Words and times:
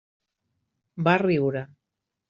Va 1.09 1.15
riure. 1.25 1.65